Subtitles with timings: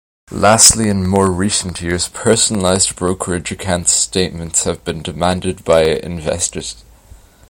[0.31, 6.83] Lastly, in more recent years, "personalized" brokerage account statements have been demanded by investors.